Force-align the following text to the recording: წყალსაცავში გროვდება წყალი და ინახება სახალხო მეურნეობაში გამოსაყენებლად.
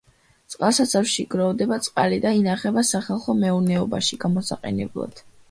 წყალსაცავში 0.51 1.25
გროვდება 1.33 1.77
წყალი 1.87 2.17
და 2.23 2.31
ინახება 2.39 2.85
სახალხო 2.93 3.37
მეურნეობაში 3.45 4.21
გამოსაყენებლად. 4.27 5.25